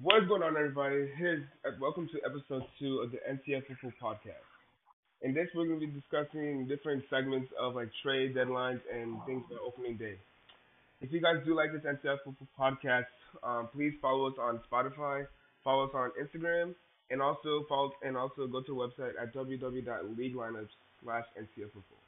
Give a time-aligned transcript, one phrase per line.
[0.00, 1.10] What is going on, everybody?
[1.18, 4.46] Here's uh, welcome to episode two of the NCF Football Podcast.
[5.22, 9.42] In this, we're going to be discussing different segments of like trade deadlines and things
[9.50, 10.14] for opening day.
[11.00, 13.10] If you guys do like this NCF Football Podcast,
[13.42, 15.26] um, please follow us on Spotify,
[15.64, 16.76] follow us on Instagram,
[17.10, 21.98] and also follow and also go to the website at www.leaguelineups slash NCF Football.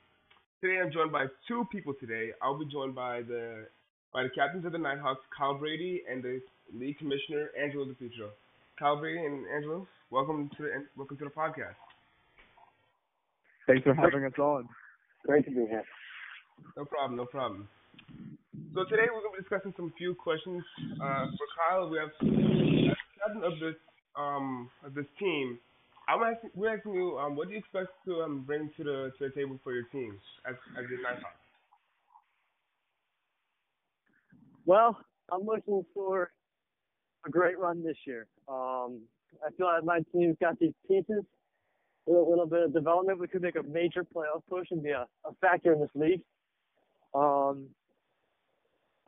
[0.62, 1.95] Today, I'm joined by two people.
[1.98, 3.66] Today, I'll be joined by the
[4.13, 6.41] by the captains of the Nighthawks, Kyle Brady, and the
[6.75, 8.31] league commissioner, Angelo DiPietro.
[8.79, 11.79] Kyle Brady and Angelo, welcome to the welcome to the podcast.
[13.67, 14.68] Thanks for having us on.
[15.27, 15.85] Great to be here.
[16.77, 17.68] No problem, no problem.
[18.75, 20.65] So today we're going to be discussing some few questions.
[21.03, 23.77] Uh, for Kyle, we have captain of this
[24.17, 25.59] um of this team.
[26.09, 29.13] I'm asking, we're asking you, um, what do you expect to um, bring to the
[29.18, 30.18] to the table for your team
[30.49, 31.37] as as your Nighthawks?
[34.70, 34.97] Well,
[35.33, 36.31] I'm looking for
[37.27, 38.29] a great run this year.
[38.47, 39.01] Um,
[39.45, 41.25] I feel like my team's got these pieces,
[42.07, 43.19] with a little bit of development.
[43.19, 46.21] We could make a major playoff push and be a, a factor in this league.
[47.17, 47.67] Um,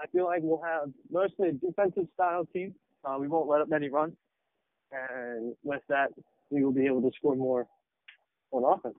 [0.01, 2.75] I feel like we'll have mostly a defensive style team.
[3.05, 4.15] Uh, we won't let up many runs,
[4.91, 6.09] and with that,
[6.51, 7.69] we will be able to score more
[8.51, 8.99] on offense.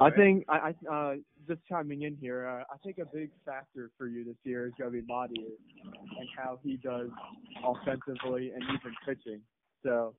[0.00, 1.14] I think I, I uh,
[1.46, 2.48] just chiming in here.
[2.48, 5.52] Uh, I think a big factor for you this year is going to be Matias
[6.18, 7.08] and how he does
[7.64, 9.40] offensively and even pitching.
[9.84, 10.14] So,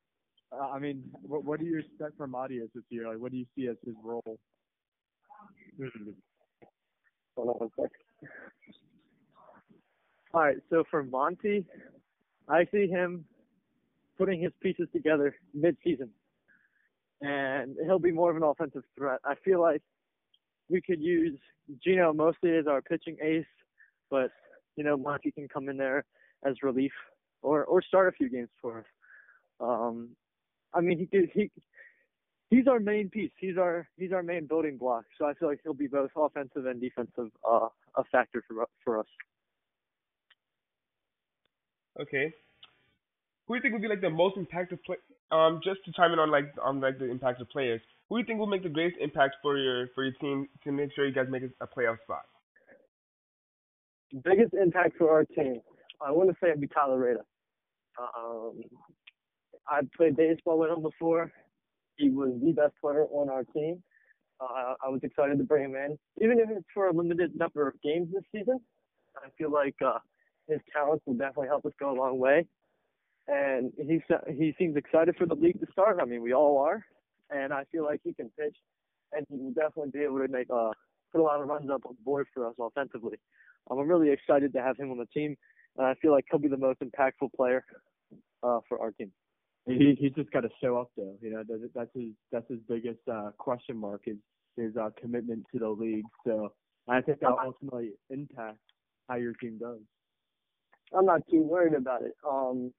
[0.53, 3.09] uh, I mean, what, what do you expect from Matias this year?
[3.09, 4.37] Like, what do you see as his role?
[7.35, 7.91] Hold on one sec.
[10.33, 11.65] All right, so for Monty,
[12.47, 13.25] I see him
[14.17, 16.09] putting his pieces together mid-season,
[17.21, 19.19] and he'll be more of an offensive threat.
[19.25, 19.81] I feel like
[20.69, 21.39] we could use
[21.83, 23.45] Gino mostly as our pitching ace,
[24.09, 24.31] but
[24.75, 26.03] you know Monty can come in there
[26.45, 26.91] as relief
[27.41, 28.85] or or start a few games for us.
[29.59, 30.09] Um,
[30.73, 31.51] I mean he could he
[32.49, 33.31] he's our main piece.
[33.37, 35.05] He's our he's our main building block.
[35.17, 38.99] So I feel like he'll be both offensive and defensive uh, a factor for for
[38.99, 39.07] us.
[41.99, 42.33] Okay.
[43.47, 44.97] Who do you think would be like the most impactful play?
[45.31, 47.81] Um, just to chime in on like on like the impact of players.
[48.09, 50.71] Who do you think will make the greatest impact for your for your team to
[50.71, 52.25] make sure you guys make a playoff spot?
[54.23, 55.61] Biggest impact for our team,
[56.01, 57.21] I want to say it'd be Rada.
[57.97, 58.61] Um,
[59.67, 61.31] I played baseball with him before.
[61.97, 63.81] He was the best player on our team.
[64.39, 67.67] Uh, I was excited to bring him in, even if it's for a limited number
[67.67, 68.59] of games this season.
[69.15, 69.99] I feel like uh,
[70.47, 72.45] his talents will definitely help us go a long way.
[73.27, 75.99] And he he seems excited for the league to start.
[76.01, 76.85] I mean, we all are
[77.29, 78.55] and I feel like he can pitch,
[79.11, 80.71] and he will definitely be able to make uh
[81.11, 83.17] put a lot of runs up on the board for us offensively.
[83.69, 85.35] Um, I'm really excited to have him on the team,
[85.77, 87.63] and I feel like he'll be the most impactful player
[88.43, 89.11] uh, for our team.
[89.65, 91.15] He he's just got to show up though.
[91.21, 91.43] You know
[91.73, 94.17] that's his that's his biggest uh, question mark is
[94.57, 96.05] his uh, commitment to the league.
[96.25, 96.53] So
[96.87, 98.59] I think that'll ultimately impact
[99.09, 99.79] how your team does.
[100.95, 102.13] I'm not too worried about it.
[102.27, 102.71] Um,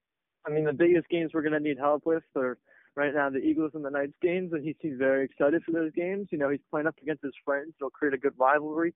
[0.47, 2.59] I mean the biggest games we're gonna need help with are
[2.95, 5.93] right now the Eagles and the Knights games, and he seems very excited for those
[5.93, 6.29] games.
[6.31, 7.75] You know, he's playing up against his friends.
[7.79, 8.95] It'll create a good rivalry,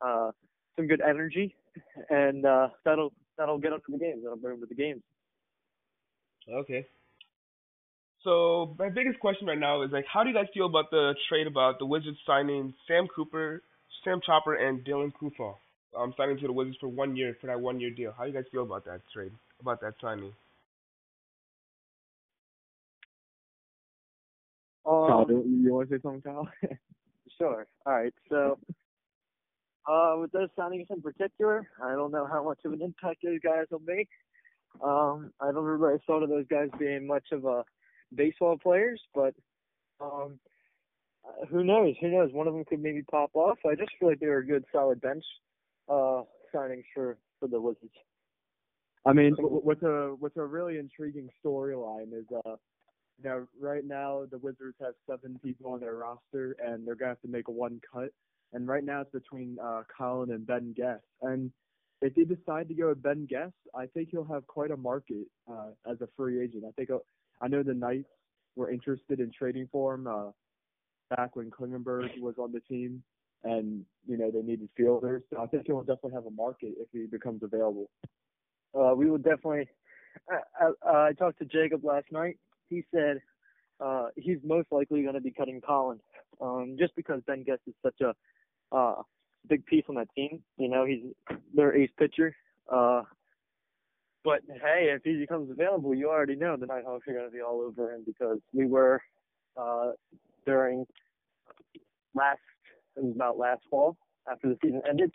[0.00, 0.30] uh,
[0.76, 1.54] some good energy,
[2.08, 4.20] and uh, that'll that'll get him to the games.
[4.22, 5.02] That'll bring him to the games.
[6.48, 6.86] Okay.
[8.22, 11.14] So my biggest question right now is like, how do you guys feel about the
[11.28, 13.62] trade about the Wizards signing Sam Cooper,
[14.04, 15.54] Sam Chopper, and Dylan Kufal?
[15.96, 18.12] Um, signing to the Wizards for one year for that one year deal.
[18.16, 19.32] How do you guys feel about that trade?
[19.60, 20.32] About that signing?
[24.84, 26.48] Kyle, um, you want to say something, Kyle?
[27.38, 27.66] sure.
[27.86, 28.14] All right.
[28.28, 28.58] So,
[29.88, 33.40] uh, with those signings in particular, I don't know how much of an impact those
[33.42, 34.08] guys will make.
[34.82, 37.64] Um, I don't really thought of those guys being much of a
[38.14, 39.34] baseball players, but
[40.00, 40.38] um,
[41.24, 41.94] uh, who knows?
[42.00, 42.32] Who knows?
[42.32, 43.58] One of them could maybe pop off.
[43.66, 45.24] I just feel like they were a good, solid bench
[45.88, 46.22] uh,
[46.54, 47.92] signings for for the Wizards.
[49.06, 52.56] I mean, what's a what's a really intriguing storyline is uh
[53.24, 57.20] now, right now, the Wizards have seven people on their roster, and they're gonna have
[57.22, 58.10] to make a one cut.
[58.52, 61.00] And right now, it's between uh, Colin and Ben Guess.
[61.22, 61.52] And
[62.02, 65.26] if they decide to go with Ben Guess, I think he'll have quite a market
[65.50, 66.64] uh, as a free agent.
[66.66, 66.98] I think uh,
[67.40, 68.08] I know the Knights
[68.56, 70.30] were interested in trading for him uh,
[71.14, 73.02] back when Klingenberg was on the team,
[73.44, 75.22] and you know they needed fielders.
[75.32, 77.90] So I think he'll definitely have a market if he becomes available.
[78.74, 79.68] Uh, we will definitely.
[80.28, 82.36] I, I, I talked to Jacob last night
[82.70, 83.20] he said
[83.80, 86.00] uh, he's most likely going to be cutting Collins,
[86.40, 88.14] um, just because Ben Guess is such a
[88.74, 89.02] uh,
[89.48, 90.42] big piece on that team.
[90.56, 91.02] You know, he's
[91.54, 92.34] their ace pitcher.
[92.72, 93.02] Uh,
[94.22, 97.40] But hey, if he becomes available, you already know the Nighthawks are going to be
[97.40, 99.00] all over him because we were
[99.56, 99.92] uh,
[100.44, 100.86] during
[102.14, 102.40] last
[102.96, 103.96] it was about last fall
[104.30, 105.10] after the season ended.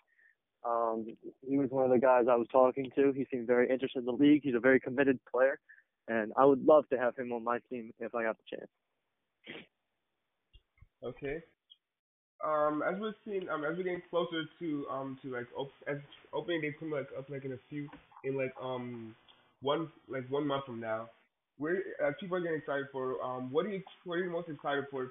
[0.66, 1.06] Um,
[1.48, 3.12] he was one of the guys I was talking to.
[3.12, 4.42] He seemed very interested in the league.
[4.44, 5.60] He's a very committed player,
[6.08, 8.70] and I would love to have him on my team if I got the chance.
[11.04, 11.44] Okay.
[12.46, 15.98] Um, as we're seeing, um, as we're getting closer to um to like op- as
[16.34, 17.90] opening day coming like up like in a few
[18.24, 19.16] in like um
[19.62, 21.10] one like one month from now,
[21.58, 24.50] we're uh, people are getting excited for um what are you what are you most
[24.50, 25.10] excited for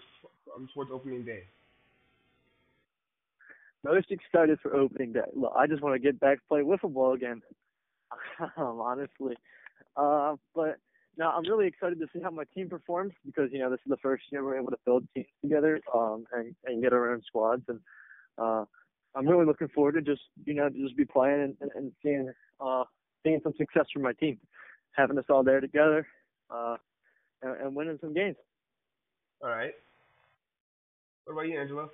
[0.54, 1.44] um, towards opening day?
[3.84, 5.20] Most excited for opening day.
[5.34, 7.42] Look, I just want to get back to play wiffle ball again.
[8.56, 9.36] um, honestly,
[9.96, 10.78] uh, but
[11.16, 13.90] now I'm really excited to see how my team performs because you know this is
[13.90, 17.22] the first year we're able to build teams together um, and and get our own
[17.26, 17.80] squads and
[18.38, 18.64] uh,
[19.14, 22.32] I'm really looking forward to just you know just be playing and, and, and seeing
[22.60, 22.84] uh,
[23.22, 24.38] seeing some success from my team,
[24.92, 26.06] having us all there together
[26.50, 26.76] uh,
[27.42, 28.36] and, and winning some games.
[29.42, 29.72] All right.
[31.24, 31.90] What about you, Angelo?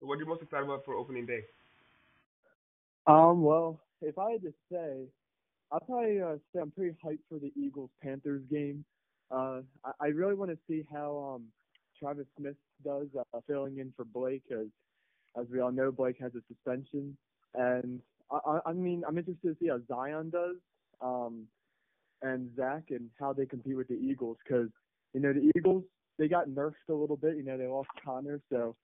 [0.00, 1.42] What are you most excited about for opening day?
[3.06, 5.06] Um, well, if I had to say,
[5.70, 8.84] I'll probably uh, say I'm pretty hyped for the Eagles Panthers game.
[9.30, 11.44] Uh, I, I really want to see how um
[11.98, 14.68] Travis Smith does uh, filling in for Blake, because
[15.38, 17.16] as we all know, Blake has a suspension,
[17.54, 18.00] and
[18.30, 20.56] I, I, I mean I'm interested to see how Zion does,
[21.00, 21.44] um,
[22.22, 24.68] and Zach and how they compete with the Eagles, because
[25.12, 25.84] you know the Eagles
[26.18, 27.36] they got nerfed a little bit.
[27.36, 28.74] You know they lost Connor, so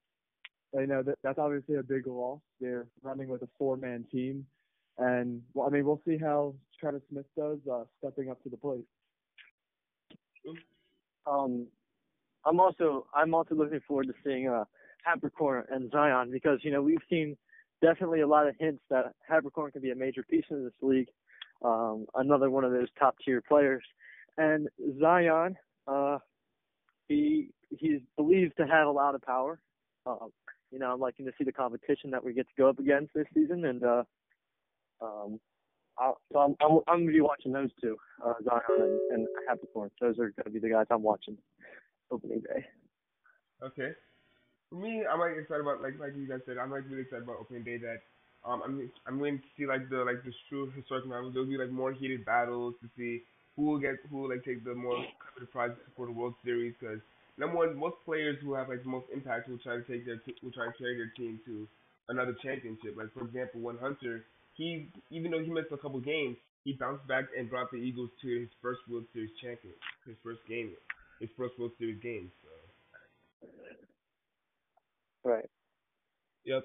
[0.73, 2.41] you know that that's obviously a big loss.
[2.61, 4.45] They're running with a four-man team,
[4.97, 8.57] and well, I mean we'll see how Travis Smith does uh, stepping up to the
[8.57, 8.85] plate.
[11.27, 11.67] Um,
[12.45, 14.65] I'm also I'm also looking forward to seeing uh
[15.07, 17.35] Habercorn and Zion because you know we've seen
[17.81, 21.07] definitely a lot of hints that Habercorn can be a major piece in this league.
[21.63, 23.83] Um, another one of those top tier players,
[24.37, 24.67] and
[24.99, 25.55] Zion,
[25.87, 26.19] uh,
[27.07, 29.59] he he's believed to have a lot of power.
[30.05, 30.29] Um,
[30.71, 33.13] you know, I'm liking to see the competition that we get to go up against
[33.13, 34.03] this season, and uh,
[35.01, 35.39] um,
[35.97, 39.89] I'll, so I'm, I'm I'm gonna be watching those two, uh, Zion and, and Habercorn.
[40.01, 41.37] Those are gonna be the guys I'm watching
[42.11, 42.65] opening day.
[43.63, 43.91] Okay.
[44.69, 46.57] For me, I'm like excited about like like you guys said.
[46.57, 47.77] I'm like really excited about opening day.
[47.77, 48.01] That
[48.47, 51.33] um I'm I'm going to see like the like the true historic battles.
[51.33, 53.23] There'll be like more heated battles to see
[53.55, 56.73] who will get who will like take the more coveted prizes for the World Series.
[56.79, 56.99] Because
[57.37, 60.17] number one, most players who have like the most impact will try to take their
[60.17, 61.67] t- will try to carry their team to
[62.09, 62.97] another championship.
[62.97, 67.07] Like for example, when Hunter, he even though he missed a couple games, he bounced
[67.07, 69.73] back and brought the Eagles to his first World Series champion,
[70.05, 70.71] his first game,
[71.19, 72.31] his first World Series game.
[72.41, 73.49] So.
[75.29, 75.49] Right.
[76.45, 76.63] Yep.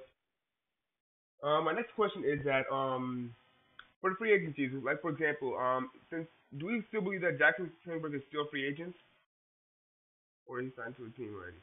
[1.42, 3.34] Um, my next question is that um,
[4.00, 6.26] for the free agencies, like for example, um, since
[6.58, 8.94] do we still believe that Jackson Klingenberg is still a free agent,
[10.46, 11.56] or is he signed to a team already?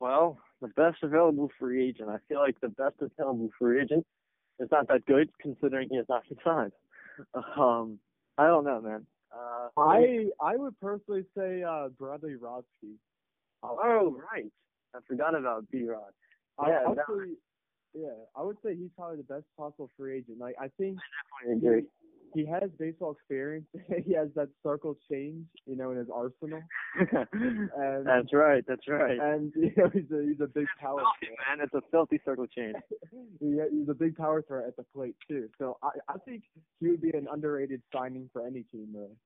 [0.00, 2.08] Well, the best available free agent.
[2.08, 4.06] I feel like the best available free agent
[4.60, 6.72] is not that good considering he has not signed.
[7.34, 7.98] Um,
[8.36, 9.06] I don't know, man.
[9.32, 12.94] Uh, I I would personally say uh, Bradley Rodsky.
[13.62, 14.50] oh right,
[14.94, 16.12] I forgot about B Rod.
[16.58, 17.36] I, Yeah, I would
[17.94, 20.38] yeah, I would say he's probably the best possible free agent.
[20.38, 20.98] Like I think
[21.44, 21.84] I agree.
[22.34, 23.66] He has baseball experience.
[24.06, 26.62] he has that circle change, you know, in his arsenal,
[26.98, 28.64] and that's right.
[28.66, 29.18] That's right.
[29.18, 31.00] and you know he's a he's a big power.
[31.20, 31.60] Filthy, man.
[31.64, 32.76] It's a filthy circle change.
[33.40, 35.48] he, he's a big power threat at the plate too.
[35.58, 36.42] So I I think
[36.80, 39.16] he would be an underrated signing for any team really.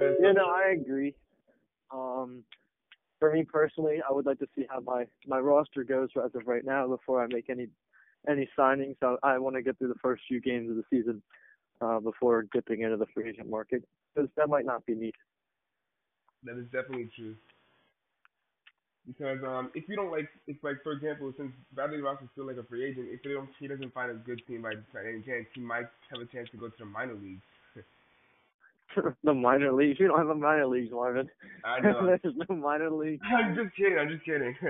[0.00, 1.14] Uh, Yeah, no, I agree.
[1.92, 2.44] Um,
[3.18, 6.46] for me personally, I would like to see how my my roster goes as of
[6.46, 7.68] right now before I make any
[8.28, 8.96] any signings.
[9.00, 11.22] So I want to get through the first few games of the season
[11.80, 13.82] uh, before dipping into the free agent market
[14.14, 15.14] because that might not be needed.
[16.44, 17.36] That is definitely true.
[19.06, 22.46] Because um, if you don't like, if like for example, since Bradley Ross is still
[22.46, 25.22] like a free agent, if they don't, he doesn't find a good team by any
[25.22, 27.42] chance, he might have a chance to go to the minor leagues.
[29.24, 29.98] the minor leagues.
[29.98, 31.28] You don't have a minor leagues, Marvin.
[31.64, 32.16] I know.
[32.22, 33.20] There's no minor league.
[33.24, 33.98] I'm just kidding.
[33.98, 34.54] I'm just kidding.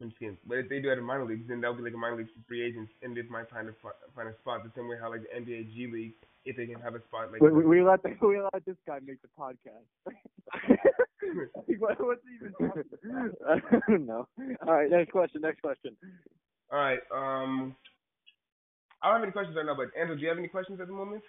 [0.00, 0.38] I'm just kidding.
[0.46, 2.28] But if they do it in minor leagues, then that'll be like a minor league
[2.28, 3.72] for free agents, and they might find a
[4.14, 6.14] find a spot the same way how like the NBA G League,
[6.44, 7.40] if they can have a spot like.
[7.40, 9.86] We, we, we let the, we let this guy make the podcast.
[11.78, 13.62] what, what's he even talking about?
[13.74, 14.28] I don't know.
[14.66, 15.40] All right, next question.
[15.40, 15.96] Next question.
[16.70, 17.00] All right.
[17.12, 17.74] Um,
[19.02, 20.86] I don't have any questions right now, but Andrew, do you have any questions at
[20.86, 21.22] the moment?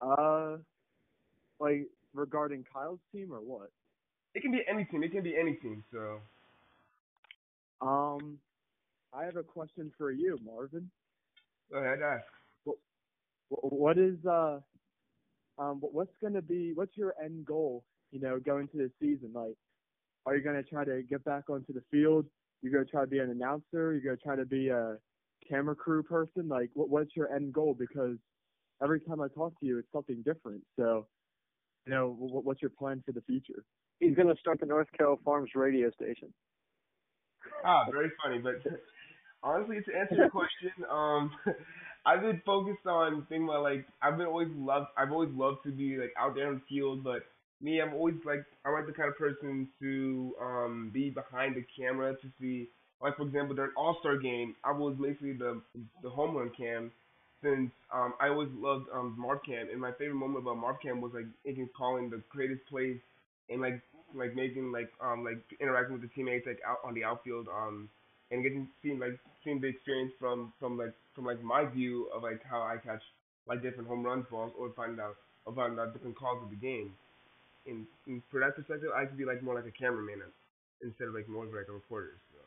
[0.00, 0.56] Uh,
[1.60, 3.70] like regarding Kyle's team or what?
[4.34, 5.02] It can be any team.
[5.02, 5.84] It can be any team.
[5.92, 6.20] So
[7.80, 8.38] Um,
[9.12, 10.90] I have a question for you, Marvin.
[11.70, 12.24] Go ahead, ask.
[13.48, 14.60] What is uh
[15.58, 17.84] um what's gonna be what's your end goal?
[18.10, 19.32] You know, going to the season.
[19.32, 19.54] Like,
[20.26, 22.26] are you gonna try to get back onto the field?
[22.62, 23.92] You're gonna try to be an announcer.
[23.92, 24.96] You're gonna try to be a
[25.48, 26.48] camera crew person.
[26.48, 27.74] Like, what what's your end goal?
[27.78, 28.16] Because
[28.82, 30.62] every time I talk to you, it's something different.
[30.78, 31.06] So,
[31.86, 33.64] you know, what, what's your plan for the future?
[34.00, 36.32] He's gonna start the North Carroll Farms radio station.
[37.64, 38.38] Ah, very funny.
[38.38, 38.62] But
[39.42, 41.30] honestly, to answer your question, um,
[42.06, 44.88] I've been focused on thinking about like I've been always loved.
[44.96, 47.22] I've always loved to be like out there in the field, but
[47.60, 51.64] me, I'm always like I'm like the kind of person to um be behind the
[51.78, 52.68] camera to see.
[53.00, 55.60] Like for example, during All Star game, I was basically the
[56.02, 56.92] the home run cam
[57.42, 61.00] since um I always loved um Marv Cam, and my favorite moment about Marv Cam
[61.00, 62.98] was like making calling the greatest plays
[63.50, 63.80] and like
[64.14, 67.88] like making like um like interacting with the teammates like out on the outfield um
[68.30, 72.22] and getting seeing like seeing the experience from from like from like my view of
[72.22, 73.02] like how I catch
[73.46, 76.56] like different home runs balls or find out or find out different calls of the
[76.56, 76.92] game.
[77.66, 80.22] In, in for that perspective, I could be like more like a cameraman
[80.82, 82.14] instead of like more of like a reporter.
[82.32, 82.40] So.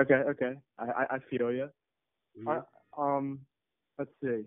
[0.00, 1.68] Okay, okay, I I, I feel you.
[2.38, 2.48] Mm-hmm.
[2.48, 2.62] Uh,
[3.00, 3.40] um,
[3.98, 4.44] let's see.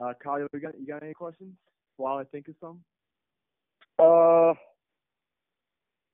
[0.00, 1.54] Uh, Kyle, you got you got any questions
[1.96, 2.80] while I think of some?
[3.98, 4.54] Uh,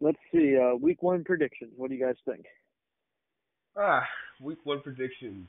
[0.00, 0.56] let's see.
[0.56, 1.72] Uh, week one predictions.
[1.76, 2.44] What do you guys think?
[3.76, 4.02] Ah,
[4.40, 5.48] week one predictions.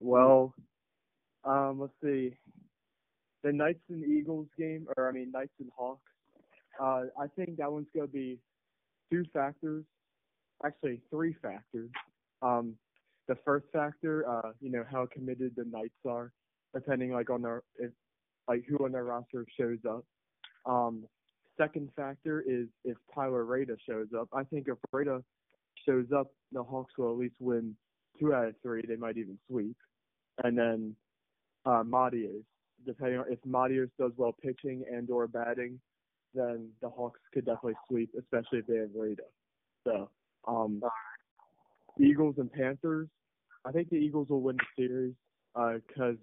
[0.00, 0.54] Well,
[1.44, 2.36] um, let's see.
[3.42, 6.00] The Knights and Eagles game, or I mean Knights and Hawks.
[6.80, 8.38] Uh, I think that one's gonna be
[9.10, 9.84] two factors,
[10.64, 11.90] actually three factors.
[12.42, 12.76] Um,
[13.28, 16.32] the first factor, uh, you know, how committed the Knights are,
[16.74, 17.90] depending like on their if
[18.48, 20.04] like who on their roster shows up.
[20.66, 21.04] Um,
[21.58, 24.28] second factor is if Tyler Rada shows up.
[24.32, 25.22] I think if Rada
[25.86, 27.74] shows up, the Hawks will at least win
[28.18, 28.82] two out of three.
[28.86, 29.76] They might even sweep.
[30.42, 30.94] And then
[31.66, 32.44] uh, Matias,
[32.86, 35.78] depending on if Matias does well pitching and or batting,
[36.34, 39.22] then the Hawks could definitely sweep, especially if they have Rada.
[39.86, 40.10] So,
[40.46, 40.80] um,
[42.00, 43.08] Eagles and Panthers.
[43.64, 45.14] I think the Eagles will win the series
[45.54, 46.16] because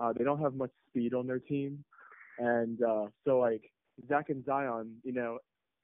[0.00, 1.84] uh, they don't have much speed on their team,
[2.38, 3.62] and uh, so like
[4.08, 5.38] Zach and Zion, you know,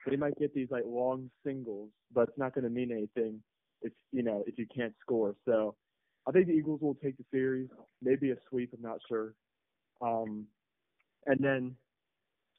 [0.09, 3.43] they might get these like long singles, but it's not going to mean anything
[3.83, 5.35] if you know if you can't score.
[5.45, 5.75] So
[6.27, 7.69] I think the Eagles will take the series,
[8.03, 8.71] maybe a sweep.
[8.75, 9.35] I'm not sure.
[10.01, 10.47] Um,
[11.27, 11.77] and then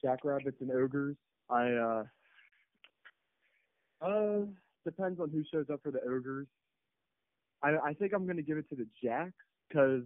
[0.01, 1.15] Jackrabbits and Ogres.
[1.49, 2.03] I uh,
[4.05, 4.39] uh
[4.85, 6.47] depends on who shows up for the Ogres.
[7.63, 9.31] I I think I'm gonna give it to the Jacks
[9.67, 10.03] because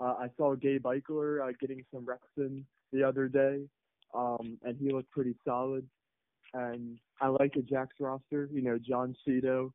[0.00, 3.62] uh, I saw Gabe Eichler uh, getting some reps in the other day,
[4.14, 5.86] um, and he looked pretty solid.
[6.54, 8.48] And I like the Jacks roster.
[8.52, 9.72] You know, John Cito,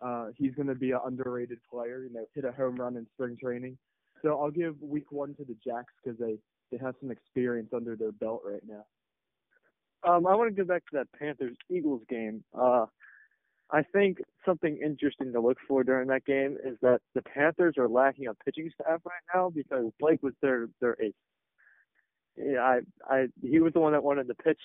[0.00, 2.04] uh, he's going to be an underrated player.
[2.04, 3.76] You know, hit a home run in spring training.
[4.22, 6.38] So I'll give Week One to the Jacks because they
[6.70, 8.84] they have some experience under their belt right now.
[10.04, 12.42] Um, I want to go back to that Panthers Eagles game.
[12.58, 12.86] Uh,
[13.72, 17.88] I think something interesting to look for during that game is that the Panthers are
[17.88, 21.14] lacking a pitching staff right now because Blake was their their ace.
[22.36, 24.60] Yeah, I I he was the one that wanted to pitch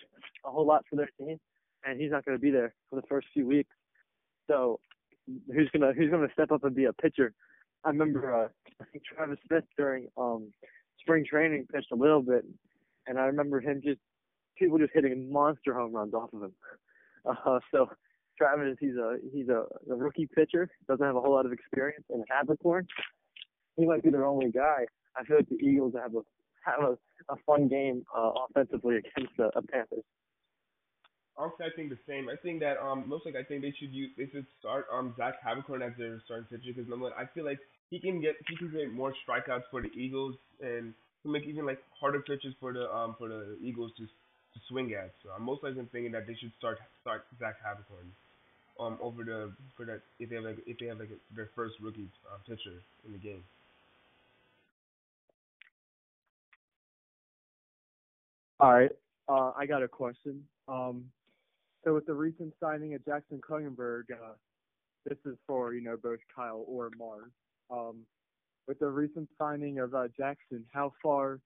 [0.46, 1.38] a whole lot for their team,
[1.86, 3.74] and he's not going to be there for the first few weeks.
[4.48, 4.80] So
[5.54, 7.34] who's gonna who's gonna step up and be a pitcher?
[7.86, 8.48] I remember uh,
[8.82, 10.52] I think Travis Smith during um
[11.00, 12.44] spring training pitched a little bit,
[13.08, 14.00] and I remember him just
[14.58, 16.54] people just hitting monster home runs off of him.
[17.46, 17.90] Uh, so
[18.38, 22.06] Travis, he's a he's a, a rookie pitcher, doesn't have a whole lot of experience
[22.13, 22.86] in Habercorn.
[23.75, 24.86] He might be their only guy.
[25.15, 26.22] I feel like the Eagles have a
[26.65, 30.03] have a, a fun game uh, offensively against the uh, Panthers.
[31.38, 32.29] Honestly, I think the same.
[32.29, 35.13] I think that um most like I think they should use they should start um
[35.17, 37.60] Zach Havicorn as their starting pitcher because number one, I feel like
[37.91, 41.65] he can get he can get more strikeouts for the Eagles and to make even
[41.65, 44.08] like harder pitches for the um for the Eagles to
[44.70, 45.12] swing at.
[45.24, 48.10] So I'm most likely thinking that they should start start Zach Havicorn
[48.80, 51.50] um over the for that if they have like if they have like a, their
[51.56, 53.44] first rookie uh, pitcher in the game.
[58.60, 58.92] All right,
[59.30, 60.44] uh, I got a question.
[60.68, 61.06] Um,
[61.84, 64.34] so with the recent signing of Jackson Klingenberg, uh,
[65.06, 67.32] this is for you know both Kyle or Mars.
[67.70, 67.98] Um,
[68.68, 71.40] with the recent signing of uh, Jackson, how far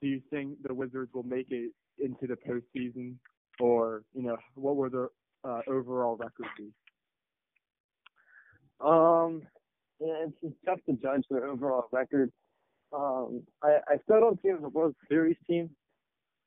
[0.00, 3.14] do you think the Wizards will make it into the postseason,
[3.60, 5.08] or you know what were the
[5.44, 6.72] uh, overall record be?
[8.80, 9.42] Um,
[10.00, 12.32] yeah, it's, it's tough to judge their overall record.
[12.92, 15.70] Um, I, I still don't see them as a World Series team.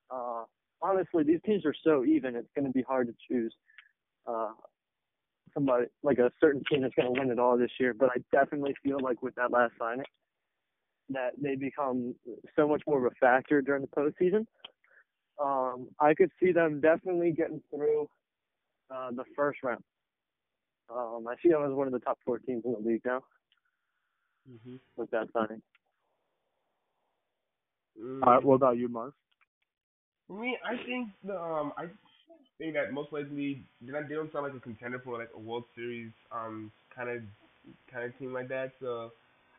[0.09, 0.43] Uh,
[0.81, 2.35] honestly, these teams are so even.
[2.35, 3.53] It's going to be hard to choose
[4.27, 4.51] uh,
[5.53, 7.93] somebody like a certain team that's going to win it all this year.
[7.93, 10.05] But I definitely feel like with that last signing,
[11.09, 12.15] that they become
[12.55, 14.45] so much more of a factor during the postseason.
[15.41, 18.07] Um, I could see them definitely getting through
[18.93, 19.83] uh, the first round.
[20.89, 23.21] Um, I see them as one of the top four teams in the league now
[24.49, 24.75] Mm-hmm.
[24.95, 25.61] with that signing.
[27.99, 28.21] Mm.
[28.21, 29.13] Uh, what about you, Mark?
[30.27, 31.85] For me, I think the um I
[32.57, 35.39] think that most likely they don't they don't sound like a contender for like a
[35.39, 37.23] World Series um kind of
[37.91, 38.73] kind of team like that.
[38.79, 39.11] So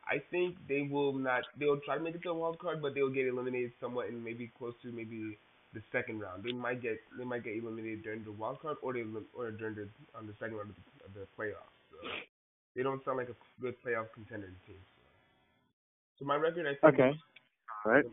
[0.09, 1.43] I think they will not.
[1.59, 4.23] They'll try to make it to a wild card, but they'll get eliminated somewhat in
[4.23, 5.37] maybe close to maybe
[5.75, 6.43] the second round.
[6.43, 9.03] They might get they might get eliminated during the wild card or they
[9.37, 11.75] or during the on the second round of the, of the playoffs.
[11.91, 11.97] So
[12.75, 14.79] they don't sound like a good playoff contender team.
[14.95, 15.03] So,
[16.19, 17.11] so my record, I think, Okay.
[17.85, 18.05] All right.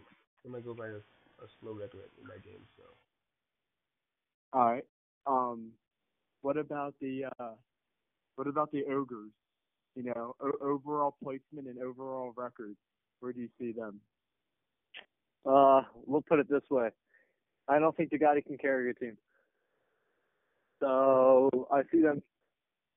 [0.45, 2.61] I might go by a, a slow record in my game.
[2.77, 2.83] So.
[4.53, 4.85] All right.
[5.27, 5.71] Um,
[6.43, 7.55] what about the uh,
[8.35, 9.31] what about the ogres?
[9.95, 12.75] You know, o- overall placement and overall record.
[13.21, 14.01] Where do you see them?
[15.47, 16.91] Uh, we'll put it this way.
[17.69, 19.17] I don't think Diagati can carry your team.
[20.81, 22.23] So I see them.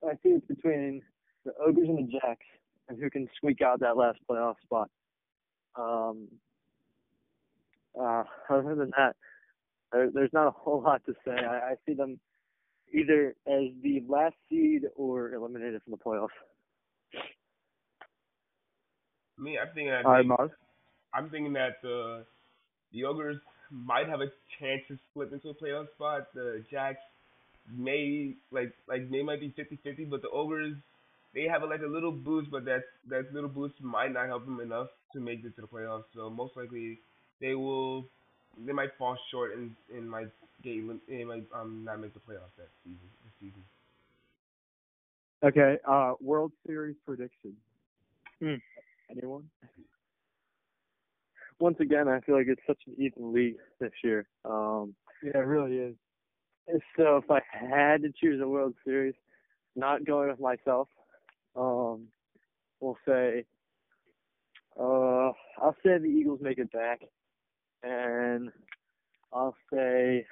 [0.03, 1.01] I see it's between
[1.45, 2.45] the Ogres and the Jacks,
[2.89, 4.89] and who can squeak out that last playoff spot.
[5.75, 6.27] Um,
[7.99, 9.15] uh, other than that,
[9.91, 11.31] there, there's not a whole lot to say.
[11.33, 12.19] I, I see them
[12.93, 16.29] either as the last seed or eliminated from the playoffs.
[19.37, 20.51] Me, I'm thinking that All right, they- Mark.
[21.13, 22.25] I'm thinking that the
[22.91, 23.37] the Ogres
[23.75, 24.27] might have a
[24.59, 26.27] chance to slip into a playoff spot.
[26.33, 26.99] The Jacks
[27.75, 30.75] may like like they might be 50-50, but the Ogres
[31.33, 34.61] they have like a little boost, but that that little boost might not help them
[34.61, 36.05] enough to make it to the playoffs.
[36.15, 36.99] So most likely
[37.41, 38.05] they will
[38.65, 40.29] they might fall short and and might
[40.63, 43.63] get elim- they might um not make the playoffs that season this season.
[45.43, 45.77] Okay.
[45.87, 47.55] Uh, World Series prediction.
[48.39, 48.55] Hmm.
[49.11, 49.43] Anyone?
[51.59, 54.27] Once again, I feel like it's such an even league this year.
[54.43, 55.95] Um, Yeah, it really is.
[56.97, 59.13] So if I had to choose a World Series,
[59.75, 60.87] not going with myself,
[61.55, 62.07] um,
[62.79, 63.45] we'll say,
[64.79, 67.01] uh, I'll say the Eagles make it back,
[67.83, 68.51] and
[69.31, 70.25] I'll say,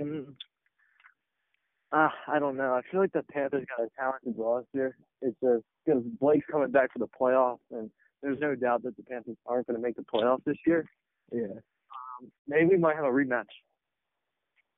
[0.00, 0.26] mm,
[1.92, 2.72] ah, I don't know.
[2.74, 4.96] I feel like the Panthers got a talented roster.
[5.22, 7.90] It's just because Blake's coming back for the playoffs, and
[8.24, 10.88] there's no doubt that the Panthers aren't going to make the playoffs this year.
[11.30, 11.42] Yeah.
[11.44, 13.44] Um, maybe we might have a rematch.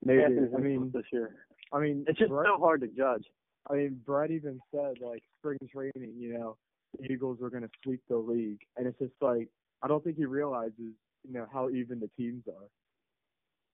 [0.04, 0.22] Maybe.
[0.22, 1.34] Panthers I mean, this year.
[1.72, 3.24] I mean, It's just Brett, so hard to judge.
[3.70, 6.14] I mean, Brett even said like spring training.
[6.16, 6.56] You know,
[6.98, 9.48] the Eagles were going to sweep the league, and it's just like
[9.82, 12.68] I don't think he realizes, you know, how even the teams are.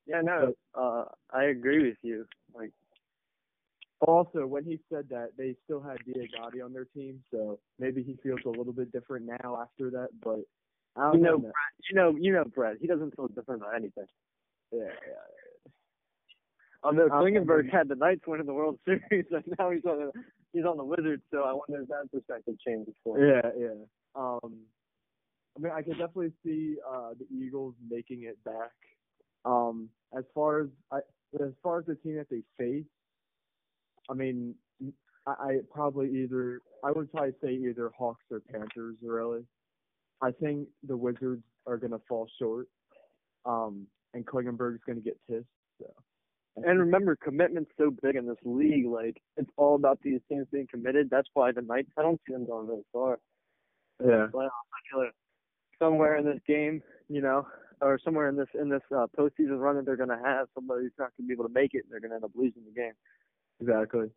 [0.06, 2.26] Yeah, no, uh, I agree with you.
[2.54, 2.72] Like,
[4.06, 8.18] Also, when he said that, they still had Diagati on their team, so maybe he
[8.22, 10.08] feels a little bit different now after that.
[10.22, 10.40] But
[10.96, 11.38] I you don't know, know.
[11.38, 11.52] Brett,
[11.88, 12.76] you know, you know, Brett.
[12.80, 14.06] He doesn't feel different about anything.
[14.72, 15.72] Yeah, yeah.
[16.82, 20.12] Although Klingenberg had the Knights winning the World Series, and now he's on the
[20.52, 21.22] he's on the Wizards.
[21.30, 23.28] So I wonder if that perspective changes for him.
[23.28, 23.84] Yeah, yeah.
[24.16, 24.62] Um,
[25.56, 28.72] I mean, I can definitely see uh the Eagles making it back.
[29.44, 30.98] Um, as far as I,
[31.40, 32.84] as far as the team that they face,
[34.10, 34.54] I mean,
[35.26, 38.96] I, I probably either I would probably say either Hawks or Panthers.
[39.02, 39.44] Really,
[40.20, 42.68] I think the Wizards are gonna fall short.
[43.44, 45.46] Um, and Klingenberg's gonna get pissed.
[45.80, 45.86] So.
[46.56, 48.86] And remember, commitment's so big in this league.
[48.86, 51.08] Like, it's all about these teams being committed.
[51.10, 51.88] That's why the Knights.
[51.98, 53.18] I don't see them going very far.
[54.00, 54.50] yeah, playoffs.
[54.50, 55.14] I feel like
[55.78, 57.46] somewhere in this game, you know,
[57.80, 60.92] or somewhere in this in this uh, postseason run that they're going to have, somebody's
[60.98, 62.62] not going to be able to make it, and they're going to end up losing
[62.64, 62.92] the game.
[63.60, 64.10] Exactly.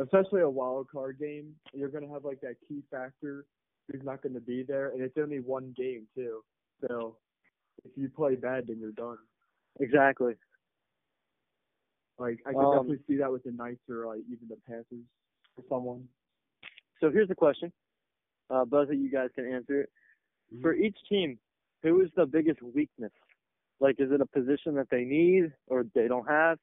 [0.00, 3.46] Especially a wild card game, you're gonna have like that key factor
[3.88, 6.42] who's not gonna be there, and it's only one game too.
[6.86, 7.16] So
[7.84, 9.18] if you play bad, then you're done.
[9.80, 10.34] Exactly.
[12.18, 15.04] Like I can Um, definitely see that with the Knights or like even the Panthers
[15.56, 16.08] or someone.
[17.00, 17.72] So here's the question.
[18.48, 19.90] Uh, both of you guys can answer it.
[20.62, 21.38] For each team,
[21.82, 23.12] who is the biggest weakness?
[23.80, 26.58] Like, is it a position that they need or they don't have,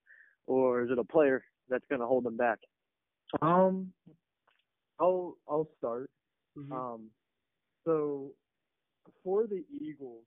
[0.47, 2.59] or is it a player that's going to hold them back?
[3.41, 3.93] Um,
[4.99, 6.09] I'll I'll start.
[6.57, 6.71] Mhm.
[6.71, 7.11] Um,
[7.85, 8.31] so
[9.23, 10.25] for the Eagles,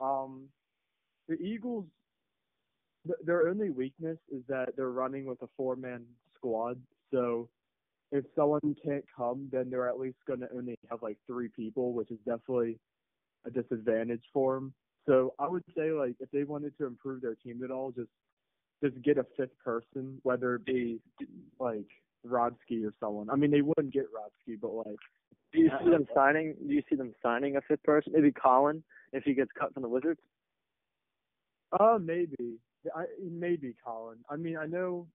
[0.00, 0.48] um,
[1.28, 1.86] the Eagles,
[3.06, 6.80] th- their only weakness is that they're running with a four-man squad.
[7.12, 7.48] So
[8.12, 11.92] if someone can't come, then they're at least going to only have like three people,
[11.92, 12.78] which is definitely
[13.44, 14.74] a disadvantage for them.
[15.06, 18.10] So I would say like if they wanted to improve their team at all, just
[18.82, 21.00] just get a fifth person, whether it be
[21.58, 21.86] like
[22.26, 23.30] Rodsky or someone.
[23.30, 24.98] I mean, they wouldn't get Rodsky, but like
[25.52, 26.54] Do you see them signing?
[26.66, 28.12] Do you see them signing a fifth person?
[28.14, 30.20] Maybe Colin if he gets cut from the Wizards.
[31.78, 32.58] Uh, maybe.
[32.94, 34.18] I maybe Colin.
[34.30, 35.06] I mean, I know,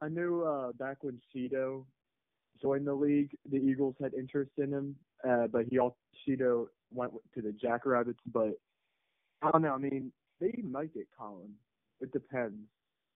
[0.00, 1.84] I knew uh back when Cheeto
[2.60, 4.96] joined the league, the Eagles had interest in him,
[5.28, 8.20] uh, but he also Cheeto went to the Jackrabbits.
[8.32, 8.58] But
[9.42, 9.74] I don't know.
[9.74, 11.54] I mean, they might get Colin.
[12.00, 12.60] It depends.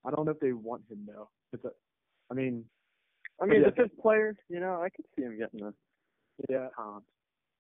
[0.05, 1.29] I don't know if they want him though.
[1.53, 1.71] It's a,
[2.31, 2.65] I mean,
[3.41, 3.71] I mean, Yeah.
[3.71, 5.75] the fifth player, you know, I could see him getting a
[6.49, 7.05] yeah, comp.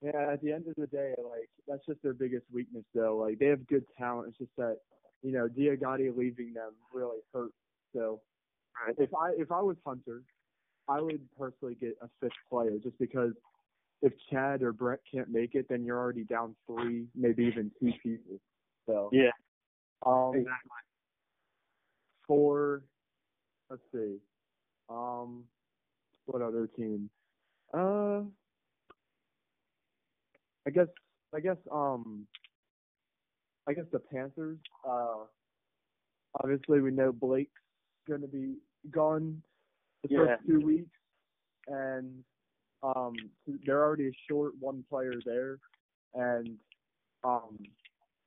[0.00, 0.32] yeah.
[0.32, 3.16] At the end of the day, like that's just their biggest weakness, though.
[3.16, 4.28] Like they have good talent.
[4.28, 4.78] It's just that
[5.22, 7.52] you know Diagati leaving them really hurt.
[7.94, 8.20] So
[8.86, 8.94] Right.
[8.98, 10.22] if I if I was Hunter,
[10.88, 13.32] I would personally get a fifth player just because
[14.02, 17.92] if Chad or Brett can't make it, then you're already down three, maybe even two
[18.02, 18.40] people.
[18.86, 19.30] So Yeah.
[20.06, 20.70] um, Exactly.
[22.30, 22.82] For
[23.70, 24.18] let's see,
[24.88, 25.42] um,
[26.26, 27.10] what other team?
[27.74, 28.20] Uh,
[30.64, 30.86] I guess
[31.34, 32.24] I guess um,
[33.68, 34.58] I guess the Panthers.
[34.88, 35.24] Uh,
[36.40, 37.50] obviously we know Blake's
[38.08, 38.54] gonna be
[38.92, 39.42] gone
[40.04, 40.18] the Yeah.
[40.36, 40.96] first two weeks,
[41.66, 42.22] and
[42.84, 43.14] um,
[43.66, 45.58] they're already a short one player there,
[46.14, 46.56] and
[47.24, 47.58] um,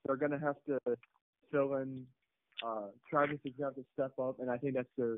[0.06, 0.78] they're gonna have to
[1.54, 2.06] fill in.
[2.66, 5.18] Uh, Travis is gonna have to step up, and I think that's their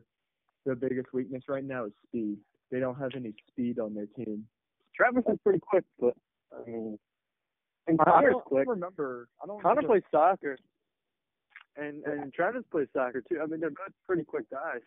[0.65, 2.38] their biggest weakness right now is speed.
[2.71, 4.47] They don't have any speed on their team.
[4.95, 6.15] Travis is pretty quick, but
[6.51, 6.97] I mean,
[7.88, 8.67] and I Connor's I quick.
[8.67, 9.27] remember.
[9.43, 9.62] I don't.
[9.62, 10.58] Connor remember- plays soccer,
[11.77, 13.39] and and Travis plays soccer too.
[13.43, 14.81] I mean, they're both pretty quick guys.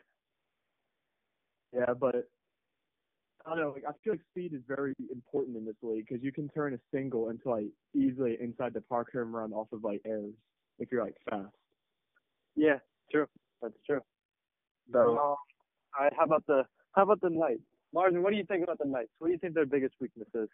[1.73, 2.29] Yeah, but
[3.47, 3.71] I don't know.
[3.71, 6.75] Like, I feel like speed is very important in this league because you can turn
[6.75, 10.33] a single into like easily inside the park home run off of like airs
[10.79, 11.55] if you're like fast.
[12.59, 12.79] Yeah,
[13.11, 13.27] true.
[13.63, 14.01] That's true.
[14.93, 15.39] So Um, all
[16.01, 17.63] right, how about the how about the Knights?
[17.95, 19.11] Marvin, what do you think about the Knights?
[19.19, 20.49] What do you think their biggest weakness is?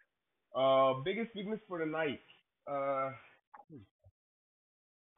[0.55, 2.21] Uh, biggest weakness for the Knights.
[2.67, 3.09] Uh,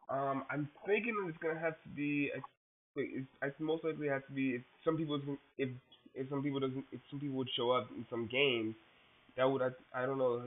[0.10, 2.32] um, I'm thinking it's gonna have to be.
[2.36, 2.40] I,
[2.96, 5.20] wait, it's, I most likely have to be if some people
[5.58, 5.70] if
[6.16, 8.76] if some people doesn't if some people would show up in some games,
[9.36, 10.44] that would I, I don't know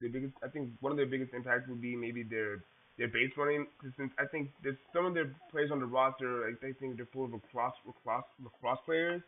[0.00, 0.34] the biggest.
[0.42, 2.62] I think one of their biggest impacts would be maybe their
[2.98, 3.66] their base running.
[3.96, 7.10] since I think there's some of their players on the roster, like they think they're
[7.12, 9.22] full of lacrosse lacrosse lacrosse players.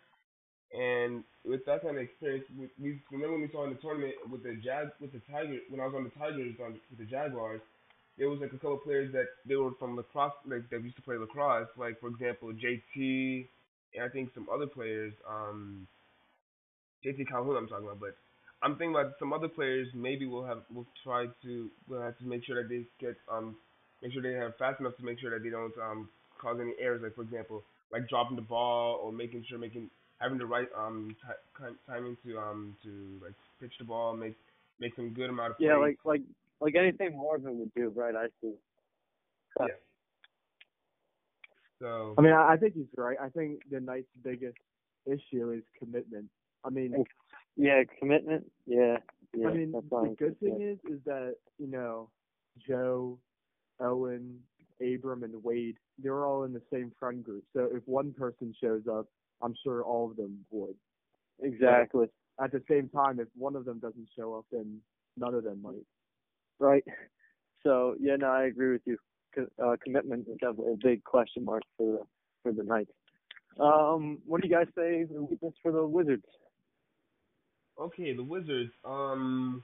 [0.72, 4.14] And with that kind of experience, we, we remember when we saw in the tournament
[4.30, 7.06] with the Jag with the Tiger when I was on the Tigers on with the
[7.06, 7.60] Jaguars,
[8.18, 11.02] there was like a couple players that they were from lacrosse like that used to
[11.02, 13.46] play lacrosse, like for example JT
[13.94, 15.86] and I think some other players, um
[17.04, 18.16] JT Calhoun I'm talking about, but
[18.62, 22.24] I'm thinking about some other players maybe we'll have we'll try to we'll have to
[22.24, 23.56] make sure that they get um
[24.02, 26.08] make sure they have fast enough to make sure that they don't um
[26.40, 30.38] cause any errors like for example like dropping the ball or making sure making having
[30.38, 34.36] the right um ti- ki- timing to um to like pitch the ball, make
[34.80, 35.68] make some good amount of plays.
[35.68, 36.22] Yeah, like like
[36.60, 38.14] like anything Marvin would do, right?
[38.14, 38.52] I see.
[39.60, 39.66] Yeah.
[41.80, 42.14] so.
[42.18, 43.16] I mean, I, I think he's right.
[43.20, 44.56] I think the Knights' biggest
[45.06, 46.26] issue is commitment.
[46.64, 46.94] I mean,
[47.56, 48.44] Yeah, commitment.
[48.66, 48.98] Yeah,
[49.34, 49.48] yeah.
[49.48, 52.10] I mean, the good thing is, is that you know,
[52.68, 53.18] Joe,
[53.80, 54.40] Owen,
[54.80, 57.44] Abram, and Wade, they're all in the same friend group.
[57.54, 59.06] So if one person shows up,
[59.42, 60.74] I'm sure all of them would.
[61.42, 62.06] exactly
[62.42, 64.80] At the same time, if one of them doesn't show up, then
[65.16, 65.86] none of them might.
[66.58, 66.84] right.
[67.62, 68.98] So yeah, no, I agree with you.
[69.62, 71.98] Uh, commitment is definitely a big question mark for the
[72.42, 72.92] for the Knights.
[73.58, 76.24] Um, what do you guys say the weakness for the Wizards?
[77.80, 78.70] Okay, the Wizards.
[78.84, 79.62] Um,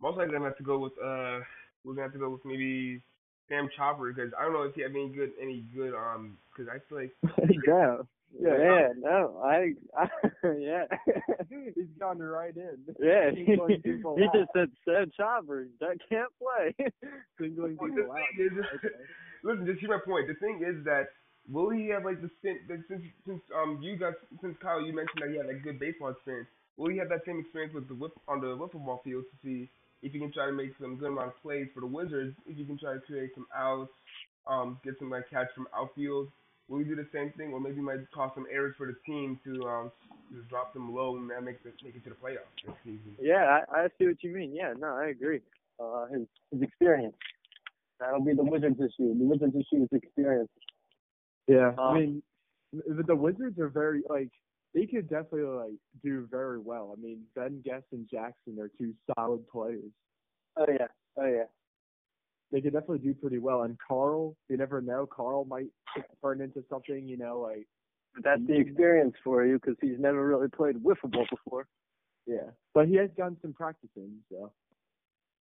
[0.00, 1.40] most likely I'm gonna have to go with uh,
[1.84, 3.00] we're gonna have to go with maybe
[3.48, 6.72] Sam Chopper because I don't know if he have any good any good um because
[6.72, 7.12] I feel like
[7.66, 7.96] yeah.
[8.40, 8.56] Yeah.
[8.58, 10.08] yeah no, I, I
[10.58, 10.84] yeah.
[11.50, 12.78] He's gone right in.
[12.98, 14.32] Yeah, Singling people he out.
[14.34, 16.74] just said Sam Chopper that can't play.
[17.38, 18.40] Singling Well, people the out.
[18.40, 18.94] is, just-
[19.44, 20.28] listen, just hear my point.
[20.28, 21.08] The thing is that
[21.50, 24.94] will he have like the stint that since since um you guys since Kyle you
[24.94, 26.48] mentioned that he had like good baseball experience.
[26.76, 29.36] Will he have that same experience with the whip on the wiffle ball field to
[29.44, 29.68] see
[30.02, 32.34] if he can try to make some good amount of plays for the Wizards?
[32.46, 33.92] If you can try to create some outs,
[34.46, 36.28] um, get some like catch from outfield.
[36.68, 38.96] Will he do the same thing, or maybe he might cause some errors for the
[39.04, 39.92] team to um
[40.34, 43.16] just drop them low and then make it make it to the playoffs this season?
[43.20, 44.54] Yeah, I, I see what you mean.
[44.54, 45.40] Yeah, no, I agree.
[45.78, 47.16] Uh, his his experience.
[48.00, 49.14] That'll be the Wizards issue.
[49.18, 50.50] The Wizards issue is experience.
[51.48, 52.22] Yeah, Um, I mean,
[52.72, 54.30] the, the Wizards are very like
[54.74, 56.94] they could definitely like do very well.
[56.96, 59.90] I mean, Ben Guest and Jackson are two solid players.
[60.56, 60.86] Oh yeah,
[61.18, 61.44] oh yeah.
[62.50, 63.62] they could definitely do pretty well.
[63.62, 65.68] And Carl, you never know, Carl might
[66.22, 67.66] turn into something, you know, like
[68.22, 71.66] That's the experience for you because he's never really played wiffle ball before.
[72.26, 72.50] yeah.
[72.74, 74.52] But he has done some practicing, so.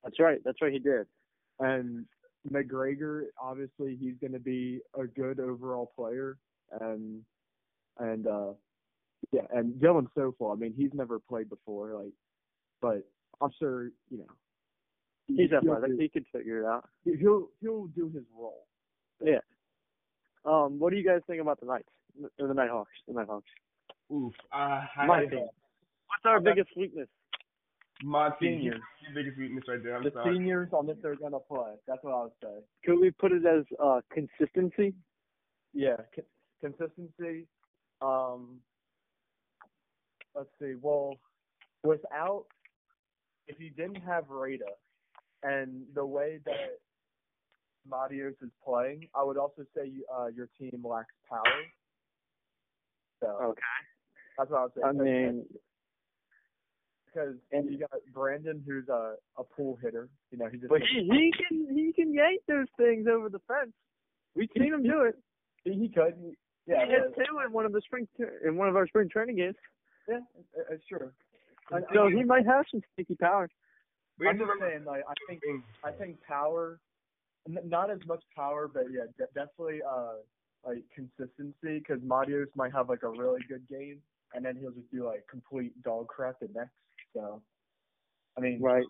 [0.04, 0.40] That's right.
[0.44, 0.74] That's right.
[0.74, 1.06] He did.
[1.60, 2.06] And
[2.50, 6.38] McGregor, obviously, he's going to be a good overall player,
[6.80, 7.22] and
[8.00, 8.54] and uh,
[9.32, 10.54] yeah, and Dylan Sofal.
[10.56, 12.14] I mean, he's never played before, like,
[12.82, 13.04] but
[13.42, 14.26] I'm sure you know.
[15.28, 15.92] He's he'll athletic.
[15.92, 16.90] do- He can figure it out.
[17.06, 18.66] He'll he'll do his role.
[19.24, 19.40] Yeah.
[20.44, 21.88] Um, what do you guys think about the Knights?
[22.40, 22.90] Or the Nighthawks?
[23.08, 23.46] The Nighthawks.
[24.12, 24.34] Oof.
[24.52, 25.22] Uh, I, My.
[25.26, 26.46] What's our Okay.
[26.56, 27.08] biggest weakness?
[28.04, 28.60] My team.
[28.60, 28.82] Seniors.
[29.14, 29.96] Biggest weakness right there.
[29.96, 30.36] I'm The sorry.
[30.36, 31.74] seniors on this are going to play.
[31.88, 32.64] That's what I would say.
[32.86, 34.94] Could we put it as uh, consistency?
[35.74, 36.24] Yeah, c-
[36.62, 37.48] consistency.
[38.02, 38.60] Um,
[40.36, 40.74] let's see.
[40.82, 41.18] Well,
[41.84, 42.46] without
[43.48, 44.66] if you didn't have Rada
[45.44, 46.80] and the way that
[47.90, 51.42] Matios is playing, I would also say you, uh, your team lacks power.
[53.22, 53.62] So Okay.
[54.38, 54.88] that's what I was saying.
[54.88, 55.46] I mean,
[57.14, 60.10] because you got Brandon, who's a a pool hitter.
[60.32, 63.40] You know, he just but he he can he can yank those things over the
[63.48, 63.72] fence.
[64.36, 65.18] We've seen him do it.
[65.64, 66.16] he, he could.
[66.22, 66.34] He,
[66.68, 68.08] yeah, he hit two in one of the spring
[68.46, 69.56] in one of our spring training games.
[70.08, 70.20] yeah,
[70.56, 71.12] it- it's true.
[71.72, 73.50] I- So he might have some sneaky power.
[74.20, 75.42] We I'm just remember saying, like, I think.
[75.50, 75.64] Mm.
[75.84, 76.80] I think power,
[77.48, 80.16] not as much power, but yeah, de- definitely uh
[80.66, 81.80] like consistency.
[81.80, 84.00] Because Matios might have like a really good game,
[84.36, 86.72] and then he'll just do like complete dog crap the next.
[87.14, 87.42] So,
[88.38, 88.86] I mean, Right.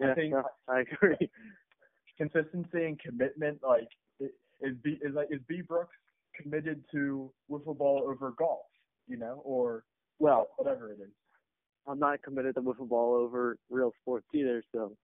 [0.00, 1.30] I Yeah, think- no, I agree.
[2.18, 3.62] consistency and commitment.
[3.62, 3.88] Like,
[4.20, 5.94] is B is like is B Brooks
[6.34, 8.66] committed to wiffle ball over golf?
[9.06, 9.84] You know, or
[10.18, 11.10] Well, whatever it is.
[11.86, 14.96] I'm not committed to wiffle ball over real sports either, so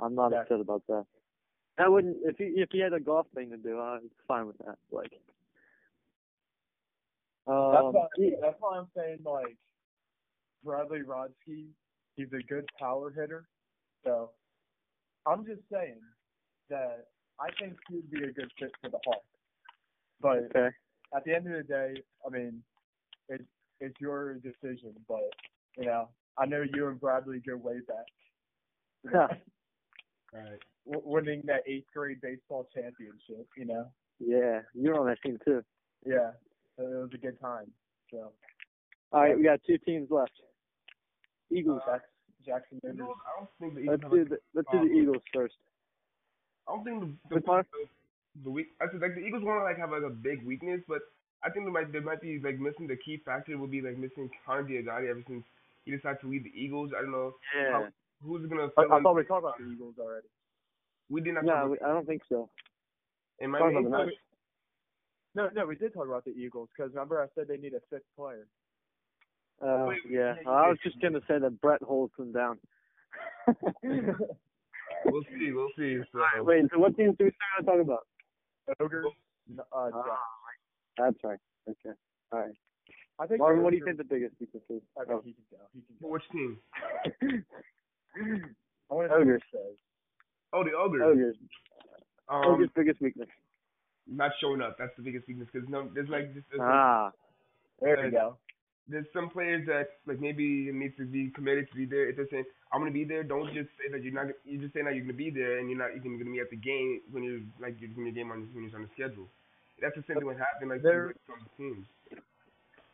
[0.00, 0.42] I'm not Yeah.
[0.42, 1.04] upset about that.
[1.78, 4.56] I wouldn't if he if he had a golf thing to do, I'm fine with
[4.58, 4.78] that.
[4.90, 5.10] Like,
[7.46, 8.06] That's um, why,
[8.40, 9.56] that's why I'm saying like
[10.64, 11.66] Bradley Rodsky,
[12.16, 13.46] he's a good power hitter.
[14.04, 14.30] So
[15.26, 16.00] I'm just saying
[16.70, 17.06] that
[17.40, 19.26] I think he'd be a good fit for the Hawks.
[20.20, 20.68] But okay.
[21.14, 21.94] at the end of the day,
[22.26, 22.62] I mean,
[23.28, 23.44] it's
[23.80, 24.94] it's your decision.
[25.08, 25.30] But
[25.76, 29.40] you know, I know you and Bradley go way back.
[30.32, 30.58] Right.
[30.92, 33.46] W- winning that eighth grade baseball championship.
[33.56, 33.86] You know,
[34.18, 35.62] yeah, you're on that team too.
[36.04, 36.32] yeah,
[36.76, 37.70] so it was a good time.
[38.10, 38.32] So
[39.12, 40.32] All right, we got two teams left.
[41.50, 41.80] Eagles.
[41.86, 41.98] Uh,
[42.44, 45.22] Jackson, Jackson Eagles, I don't think the Eagles Let's do the let's do the Eagles
[45.34, 45.54] first.
[46.68, 47.64] I don't think the the, the,
[48.44, 48.68] the weak.
[48.80, 51.02] I said like the Eagles want to like have like a big weakness, but
[51.44, 53.98] I think they might they might be like missing the key factor will be like
[53.98, 55.44] missing Connor Diagati ever since
[55.84, 56.90] he decided to leave the Eagles.
[56.96, 57.88] I don't know Yeah.
[58.22, 58.68] who's gonna.
[58.76, 60.26] I, I thought we talked about the Eagles already.
[61.10, 61.44] we did not.
[61.44, 62.34] No, we- I don't think so.
[62.36, 62.50] about,
[63.40, 64.12] in my talking the point-
[65.34, 67.80] No, no, we did talk about the Eagles because remember I said they need a
[67.90, 68.46] fifth player.
[69.62, 72.58] Uh, yeah, yeah, I was just gonna say that Brett holds them down.
[75.04, 75.52] We'll see.
[75.52, 75.98] We'll see.
[76.12, 78.06] So Wait, so what teams do we start to talk about?
[78.80, 79.04] Ogres.
[79.48, 80.18] n- Uh, Ah, Jack.
[80.98, 81.38] That's right.
[81.68, 81.94] Okay.
[82.32, 82.54] All right.
[83.20, 83.38] I think.
[83.40, 84.82] Marvin, what do you think the biggest weakness is?
[85.00, 85.58] I think he can go.
[85.74, 86.08] He can go.
[86.08, 86.58] which team?
[88.90, 89.42] I want to Ogres.
[89.52, 89.76] says.
[90.52, 91.02] Oh, the Ogres.
[91.04, 91.36] Ogres.
[92.28, 93.28] Um, Ogres' biggest weakness.
[94.08, 94.76] not showing up.
[94.78, 97.10] That's the biggest weakness because no, there's like just, there's, Ah.
[97.80, 98.36] There we go.
[98.88, 102.08] There's some players that like maybe need to be committed to be there.
[102.08, 104.26] If they're saying I'm gonna be there, don't just say that you're not.
[104.44, 106.50] You're just say that you're gonna be there and you're not even gonna be at
[106.50, 109.26] the game when you're like you're doing your game on when you're on the schedule.
[109.80, 111.86] That's the same thing what happened like with some teams.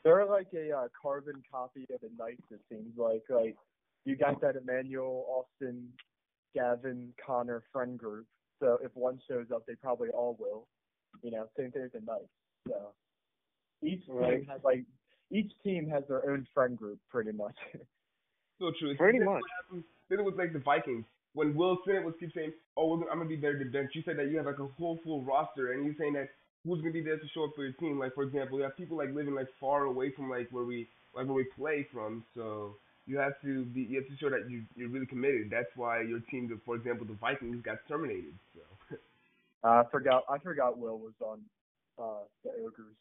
[0.04, 2.42] They're like a uh, carbon copy of the Knights.
[2.50, 3.56] It seems like like
[4.04, 5.88] you got that Emmanuel, Austin,
[6.54, 8.26] Gavin, Connor friend group.
[8.60, 10.66] So if one shows up, they probably all will.
[11.22, 12.32] You know, same thing with the Knights.
[12.66, 12.92] So
[13.82, 14.38] each Right.
[14.38, 14.84] team has like
[15.32, 17.56] each team has their own friend group pretty much.
[18.58, 18.90] So true.
[18.90, 19.42] It's Pretty that's much.
[19.42, 19.84] What happened.
[20.08, 23.24] Then it was like the Vikings when Will Smith was keep saying, "Oh, I'm gonna
[23.24, 25.84] be there to bench." You said that you have like a whole full roster, and
[25.84, 26.28] you're saying that
[26.64, 27.98] who's gonna be there to show up for your team.
[27.98, 30.88] Like for example, you have people like living like far away from like where we
[31.14, 34.48] like where we play from, so you have to be you have to show that
[34.50, 35.48] you you're really committed.
[35.50, 38.34] That's why your team, for example, the Vikings got terminated.
[38.54, 38.96] So
[39.64, 40.24] Uh, I forgot.
[40.28, 41.40] I forgot Will was on
[41.98, 42.94] uh, the Ogres.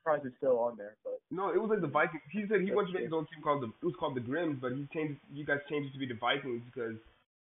[0.00, 2.22] Surprised he's still on there, but no, it was like the Vikings.
[2.32, 4.24] He said he wanted to make his own team called the it was called the
[4.24, 6.96] Grims, but he changed you guys changed it to be the Vikings because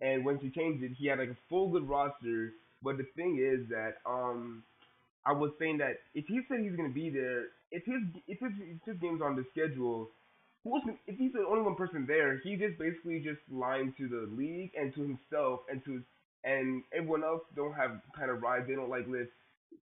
[0.01, 2.53] and once he changed it, he had like a full good roster.
[2.81, 4.63] But the thing is that um
[5.25, 8.51] I was saying that if he said he's gonna be there, if his if his
[8.59, 10.09] if his game's on the schedule,
[10.63, 14.27] who's if he's the only one person there, he just basically just lying to the
[14.35, 16.01] league and to himself and to
[16.43, 18.67] and everyone else don't have kind of rides.
[18.67, 19.27] They don't like live.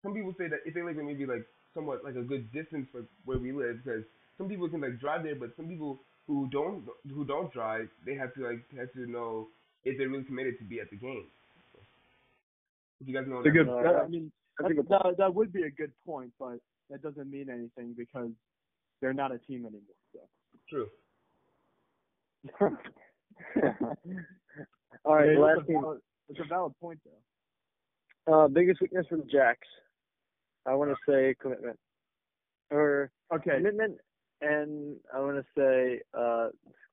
[0.04, 1.46] Some people say that if they live in maybe like
[1.78, 4.04] somewhat like a good distance from where we live, because
[4.38, 8.16] some people can like drive there, but some people who don't who don't drive, they
[8.16, 9.48] have to like have to know
[9.86, 11.28] if they're really committed to be at the game.
[13.00, 13.70] If you guys know It's a good.
[13.70, 16.58] Uh, that- I mean, that's a good that, that would be a good point, but
[16.90, 18.32] that doesn't mean anything because
[19.02, 19.82] they're not a team anymore.
[20.14, 20.20] So.
[20.70, 20.88] True.
[25.06, 25.82] All right, Yeah, last it's, a team.
[25.82, 28.34] valid, it's a valid point though.
[28.34, 29.68] Uh, biggest weakness for the Jacks.
[30.68, 31.80] I want to say commitment,
[32.72, 33.58] or Okay.
[33.58, 33.98] commitment,
[34.42, 36.50] and I want to say uh,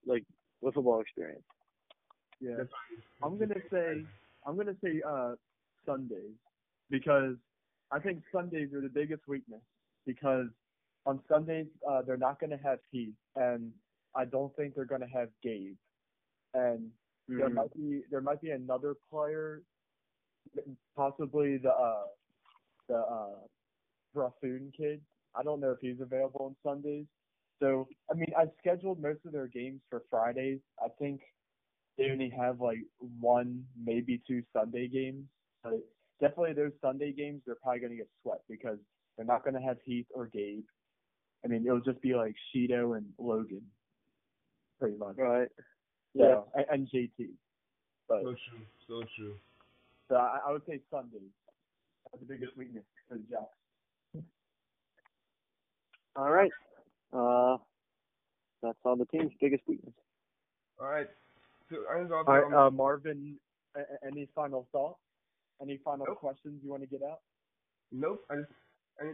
[0.06, 0.24] like
[0.60, 1.42] with football experience.
[2.40, 2.64] Yeah.
[3.22, 4.04] I'm gonna say
[4.46, 5.34] I'm gonna say uh
[5.86, 6.34] Sundays
[6.90, 7.36] because
[7.90, 9.62] I think Sundays are the biggest weakness
[10.06, 10.46] because
[11.06, 13.72] on Sundays uh they're not gonna have Heath and
[14.14, 15.76] I don't think they're gonna have Gabe
[16.54, 16.90] and
[17.28, 17.54] there Mhm.
[17.54, 19.62] might be there might be another player
[20.96, 22.06] possibly the uh
[22.88, 23.36] the uh
[24.14, 25.00] Buffoon kid.
[25.34, 27.06] I don't know if he's available on Sundays.
[27.60, 30.60] So I mean I've scheduled most of their games for Fridays.
[30.82, 31.20] I think
[31.98, 32.78] they only have like
[33.20, 35.24] one, maybe two Sunday games.
[35.62, 35.80] But
[36.20, 38.78] definitely those Sunday games, they're probably gonna get swept because
[39.16, 40.64] they're not gonna have Heath or Gabe.
[41.44, 43.62] I mean, it'll just be like Sheeto and Logan,
[44.80, 45.16] pretty much.
[45.18, 45.48] Right.
[46.14, 47.28] Yeah, and, and JT.
[48.08, 48.66] But So true.
[48.88, 49.34] So true.
[50.08, 51.20] so I, I would say Sundays.
[52.04, 53.58] That's the biggest weakness for the Jacks.
[56.16, 56.50] All right.
[57.12, 57.56] Uh,
[58.62, 59.94] that's all the team's biggest weakness.
[60.80, 61.08] All right.
[61.70, 63.38] So I think All right, uh, Marvin.
[63.76, 64.98] A- a- any final thoughts?
[65.60, 66.18] Any final Nope.
[66.18, 67.20] questions you want to get out?
[67.92, 68.24] Nope.
[68.30, 68.48] I just,
[69.00, 69.04] I,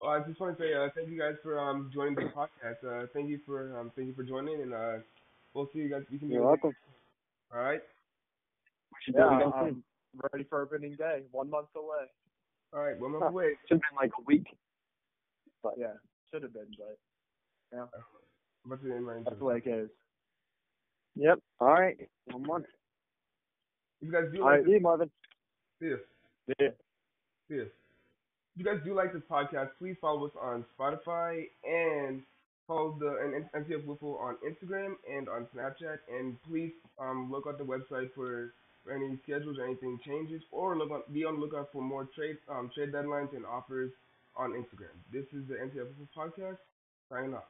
[0.00, 2.82] well, I just want to say uh, thank you guys for um joining the podcast.
[2.84, 4.94] Uh, thank you for um thank you for joining, and uh,
[5.52, 6.02] we'll see you guys.
[6.10, 6.72] We can do You're it welcome.
[7.52, 7.80] All right.
[8.90, 9.84] We should Yeah, do I'm
[10.32, 11.22] ready for opening day.
[11.32, 12.06] One month away.
[12.72, 12.98] All right.
[12.98, 13.30] One month Huh.
[13.30, 13.50] away.
[13.68, 14.46] Should have been like a week.
[15.62, 15.94] But yeah,
[16.34, 17.88] should have been, but
[18.66, 19.88] about to end my that's the way it goes.
[21.16, 21.38] Yep.
[21.60, 21.96] All right.
[22.32, 22.66] One month.
[24.00, 24.56] You guys do All right.
[24.58, 25.10] like See this, you, Marvin.
[25.80, 26.00] see us.
[26.58, 26.68] Yeah.
[27.48, 27.68] See us.
[28.56, 32.22] If you guys do like this podcast, please follow us on Spotify and
[32.66, 35.98] follow the and MCF Wiffle on Instagram and on Snapchat.
[36.12, 40.76] And please um, look at the website for, for any schedules or anything changes, or
[40.76, 43.90] look on, be on the lookout for more trade um, trade deadlines and offers
[44.36, 44.96] on Instagram.
[45.12, 46.58] This is the MCF podcast.
[47.08, 47.44] Signing off.